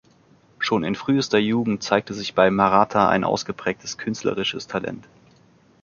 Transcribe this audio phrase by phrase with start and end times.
[0.57, 5.07] Schon in frühester Jugend zeigte sich bei Maratta ein ausgeprägtes künstlerisches Talent.